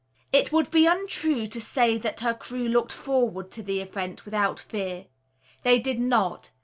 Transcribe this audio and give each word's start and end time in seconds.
It 0.33 0.51
would 0.51 0.71
be 0.71 0.87
untrue 0.87 1.45
to 1.45 1.61
say 1.61 1.95
that 1.99 2.21
her 2.21 2.33
crew 2.33 2.67
looked 2.67 2.91
forward 2.91 3.51
to 3.51 3.61
the 3.61 3.81
event 3.81 4.25
without 4.25 4.59
fear. 4.59 5.05
They 5.61 5.77
did 5.79 5.99
not. 5.99 6.49